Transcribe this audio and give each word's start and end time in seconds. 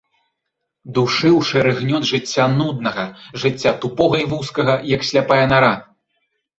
Душыў 0.97 1.37
шэры 1.49 1.75
гнёт 1.83 2.09
жыцця 2.13 2.49
нуднага, 2.57 3.07
жыцця 3.45 3.71
тупога 3.87 4.17
і 4.27 4.29
вузкага, 4.35 4.73
як 4.97 5.01
сляпая 5.13 5.43
нара. 5.57 5.73